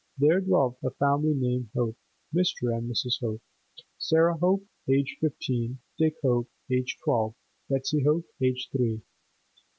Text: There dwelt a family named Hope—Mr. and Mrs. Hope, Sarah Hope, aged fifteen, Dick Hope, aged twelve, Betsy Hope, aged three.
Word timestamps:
There 0.17 0.41
dwelt 0.41 0.79
a 0.83 0.89
family 0.89 1.35
named 1.35 1.69
Hope—Mr. 1.75 2.75
and 2.75 2.89
Mrs. 2.89 3.19
Hope, 3.21 3.43
Sarah 3.99 4.35
Hope, 4.35 4.65
aged 4.89 5.19
fifteen, 5.21 5.77
Dick 5.99 6.15
Hope, 6.23 6.49
aged 6.71 6.97
twelve, 7.03 7.35
Betsy 7.69 8.03
Hope, 8.03 8.25
aged 8.41 8.71
three. 8.71 9.03